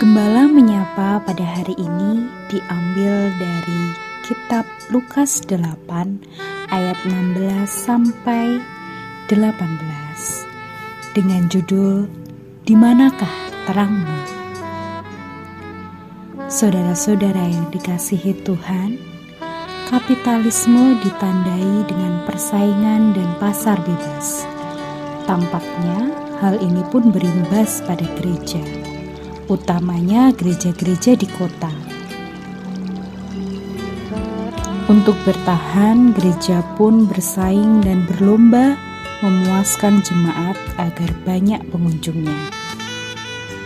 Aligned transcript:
Gembala 0.00 0.48
menyapa 0.48 1.20
pada 1.28 1.44
hari 1.44 1.76
ini 1.76 2.24
diambil 2.48 3.36
dari 3.36 3.92
kitab 4.24 4.64
Lukas 4.88 5.44
8 5.44 5.76
ayat 6.72 6.96
16 7.04 7.68
sampai 7.68 8.64
18 9.28 9.52
dengan 11.12 11.44
judul 11.52 12.08
Di 12.64 12.72
manakah 12.72 13.28
terangmu? 13.68 14.16
Saudara-saudara 16.48 17.52
yang 17.52 17.68
dikasihi 17.68 18.40
Tuhan, 18.40 18.96
kapitalisme 19.92 20.96
ditandai 21.04 21.84
dengan 21.84 22.24
persaingan 22.24 23.12
dan 23.12 23.28
pasar 23.36 23.76
bebas. 23.84 24.48
Tampaknya 25.28 26.08
hal 26.40 26.56
ini 26.56 26.80
pun 26.88 27.12
berimbas 27.12 27.84
pada 27.84 28.08
gereja 28.16 28.64
utamanya 29.50 30.30
gereja-gereja 30.30 31.18
di 31.18 31.26
kota. 31.26 31.74
Untuk 34.86 35.18
bertahan, 35.26 36.14
gereja 36.14 36.62
pun 36.78 37.10
bersaing 37.10 37.82
dan 37.82 38.06
berlomba 38.06 38.78
memuaskan 39.22 40.02
jemaat 40.06 40.54
agar 40.78 41.10
banyak 41.26 41.62
pengunjungnya. 41.70 42.34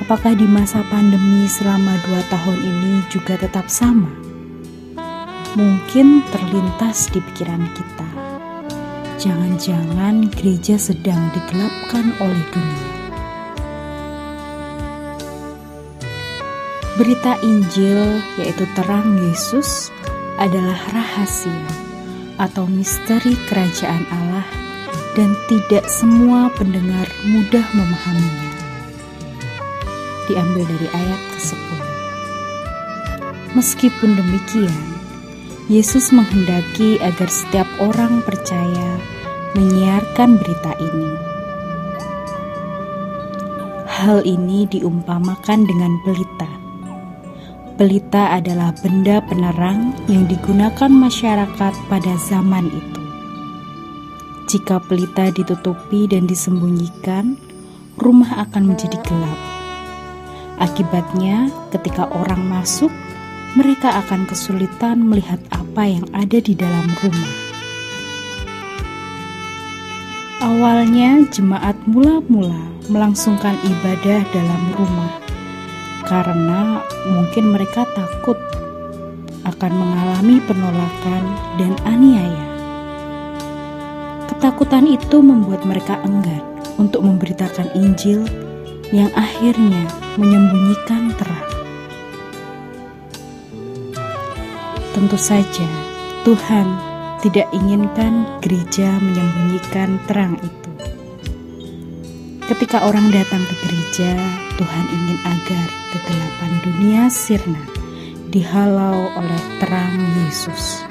Apakah 0.00 0.36
di 0.36 0.44
masa 0.44 0.84
pandemi 0.92 1.48
selama 1.48 1.96
dua 2.04 2.20
tahun 2.28 2.58
ini 2.60 2.92
juga 3.08 3.36
tetap 3.36 3.68
sama? 3.68 4.12
Mungkin 5.56 6.20
terlintas 6.28 7.08
di 7.08 7.20
pikiran 7.20 7.64
kita. 7.72 8.08
Jangan-jangan 9.16 10.28
gereja 10.36 10.76
sedang 10.76 11.32
digelapkan 11.32 12.12
oleh 12.20 12.44
dunia. 12.52 12.95
Berita 16.96 17.36
Injil, 17.44 18.24
yaitu 18.40 18.64
terang 18.72 19.20
Yesus, 19.20 19.92
adalah 20.40 20.80
rahasia 20.96 21.68
atau 22.40 22.64
misteri 22.64 23.36
kerajaan 23.52 24.08
Allah, 24.08 24.48
dan 25.12 25.36
tidak 25.44 25.84
semua 25.92 26.48
pendengar 26.56 27.04
mudah 27.28 27.68
memahaminya. 27.76 28.52
Diambil 30.24 30.64
dari 30.64 30.88
ayat 30.88 31.20
ke-10. 31.36 31.80
Meskipun 33.52 34.16
demikian, 34.16 34.84
Yesus 35.68 36.16
menghendaki 36.16 36.96
agar 37.04 37.28
setiap 37.28 37.68
orang 37.76 38.24
percaya 38.24 38.96
menyiarkan 39.52 40.40
berita 40.40 40.72
ini. 40.80 41.12
Hal 43.84 44.24
ini 44.24 44.64
diumpamakan 44.64 45.68
dengan 45.68 46.00
pelita 46.00 46.65
Pelita 47.76 48.32
adalah 48.32 48.72
benda 48.72 49.20
penerang 49.20 49.92
yang 50.08 50.24
digunakan 50.24 50.88
masyarakat 50.88 51.76
pada 51.92 52.12
zaman 52.24 52.72
itu. 52.72 53.02
Jika 54.48 54.80
pelita 54.80 55.28
ditutupi 55.28 56.08
dan 56.08 56.24
disembunyikan, 56.24 57.36
rumah 58.00 58.48
akan 58.48 58.72
menjadi 58.72 58.96
gelap. 59.04 59.36
Akibatnya, 60.56 61.52
ketika 61.68 62.08
orang 62.16 62.48
masuk, 62.48 62.88
mereka 63.60 64.00
akan 64.00 64.24
kesulitan 64.24 65.04
melihat 65.04 65.44
apa 65.52 65.84
yang 65.84 66.08
ada 66.16 66.40
di 66.40 66.56
dalam 66.56 66.88
rumah. 67.04 67.32
Awalnya, 70.40 71.28
jemaat 71.28 71.76
mula-mula 71.84 72.72
melangsungkan 72.88 73.60
ibadah 73.68 74.24
dalam 74.32 74.62
rumah 74.80 75.25
karena 76.06 76.86
mungkin 77.10 77.50
mereka 77.50 77.82
takut 77.90 78.38
akan 79.42 79.72
mengalami 79.74 80.38
penolakan 80.46 81.24
dan 81.58 81.72
aniaya. 81.82 82.46
Ketakutan 84.30 84.86
itu 84.86 85.18
membuat 85.18 85.66
mereka 85.66 85.98
enggan 86.06 86.42
untuk 86.78 87.02
memberitakan 87.02 87.74
Injil 87.74 88.22
yang 88.94 89.10
akhirnya 89.18 89.86
menyembunyikan 90.14 91.10
terang. 91.18 91.48
Tentu 94.94 95.18
saja, 95.18 95.68
Tuhan 96.22 96.66
tidak 97.20 97.50
inginkan 97.50 98.24
gereja 98.40 98.96
menyembunyikan 99.02 99.98
terang 100.06 100.38
itu. 100.38 100.70
Ketika 102.46 102.86
orang 102.86 103.10
datang 103.10 103.42
ke 103.42 103.54
gereja, 103.66 104.14
Tuhan 104.54 104.84
ingin 104.86 105.18
agar 105.26 105.85
kegelapan 105.96 106.52
dunia 106.60 107.08
sirna 107.08 107.64
dihalau 108.28 109.08
oleh 109.16 109.42
terang 109.56 109.96
Yesus. 110.20 110.84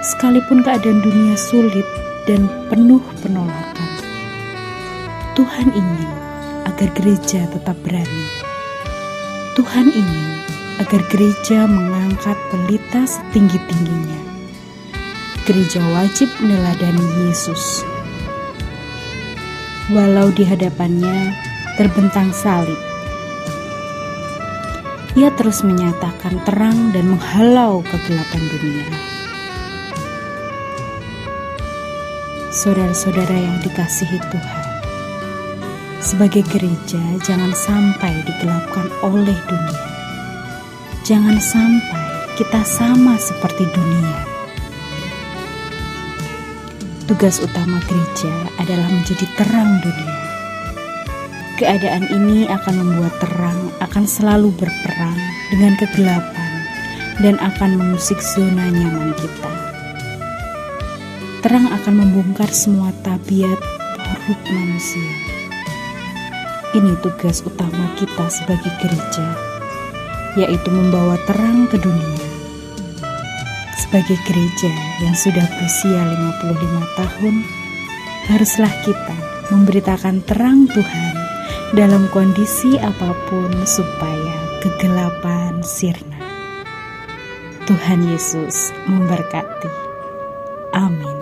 Sekalipun 0.00 0.64
keadaan 0.64 1.04
dunia 1.04 1.36
sulit 1.36 1.84
dan 2.24 2.48
penuh 2.72 3.04
penolakan, 3.20 3.90
Tuhan 5.36 5.68
ingin 5.76 6.10
agar 6.64 6.88
gereja 6.96 7.44
tetap 7.52 7.76
berani. 7.84 8.24
Tuhan 9.52 9.92
ingin 9.92 10.28
agar 10.80 11.04
gereja 11.12 11.68
mengangkat 11.68 12.38
pelita 12.48 13.04
setinggi-tingginya. 13.04 14.20
Gereja 15.44 15.84
wajib 15.92 16.32
meneladani 16.40 17.28
Yesus 17.28 17.84
walau 19.88 20.28
di 20.28 20.44
hadapannya 20.44 21.32
terbentang 21.80 22.28
salib. 22.32 22.87
Ia 25.18 25.34
terus 25.34 25.66
menyatakan 25.66 26.38
terang 26.46 26.94
dan 26.94 27.10
menghalau 27.10 27.82
kegelapan 27.82 28.42
dunia. 28.54 28.86
Saudara-saudara 32.54 33.34
yang 33.34 33.58
dikasihi 33.66 34.14
Tuhan, 34.30 34.62
sebagai 35.98 36.46
gereja 36.46 37.02
jangan 37.26 37.50
sampai 37.50 38.14
digelapkan 38.22 38.86
oleh 39.02 39.34
dunia. 39.50 39.82
Jangan 41.02 41.42
sampai 41.42 42.06
kita 42.38 42.62
sama 42.62 43.18
seperti 43.18 43.66
dunia 43.74 44.38
Tugas 47.08 47.40
utama 47.40 47.80
gereja 47.88 48.28
adalah 48.60 48.84
menjadi 48.92 49.24
terang 49.40 49.80
dunia. 49.80 50.27
Keadaan 51.58 52.06
ini 52.06 52.46
akan 52.46 52.74
membuat 52.86 53.18
terang 53.18 53.74
akan 53.82 54.06
selalu 54.06 54.54
berperang 54.54 55.18
dengan 55.50 55.74
kegelapan 55.74 56.50
dan 57.18 57.34
akan 57.42 57.74
mengusik 57.74 58.22
zona 58.22 58.70
nyaman 58.70 59.10
kita. 59.18 59.52
Terang 61.42 61.66
akan 61.66 61.94
membongkar 61.98 62.46
semua 62.54 62.94
tabiat 63.02 63.58
buruk 63.98 64.40
manusia. 64.54 65.10
Ini 66.78 66.94
tugas 67.02 67.42
utama 67.42 67.90
kita 67.98 68.30
sebagai 68.30 68.70
gereja, 68.78 69.26
yaitu 70.38 70.70
membawa 70.70 71.18
terang 71.26 71.66
ke 71.66 71.74
dunia 71.82 72.22
sebagai 73.82 74.20
gereja 74.30 74.70
yang 75.02 75.16
sudah 75.16 75.42
berusia 75.58 76.06
55 76.06 77.00
tahun, 77.02 77.34
haruslah 78.30 78.74
kita 78.84 79.16
memberitakan 79.48 80.22
terang 80.28 80.68
Tuhan 80.68 81.27
dalam 81.76 82.08
kondisi 82.08 82.80
apa 82.80 83.12
pun 83.28 83.52
supaya 83.68 84.36
kegelapan 84.64 85.60
sirna. 85.60 86.16
Tuhan 87.68 88.08
Yesus 88.08 88.72
memberkati. 88.88 89.68
Amin. 90.72 91.17